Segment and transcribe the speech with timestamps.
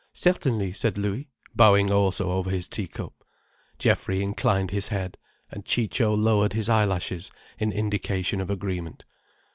[0.15, 3.23] "Certainly," said Louis, bowing also over his tea cup.
[3.77, 5.15] Geoffrey inclined his head,
[5.51, 9.05] and Ciccio lowered his eyelashes in indication of agreement.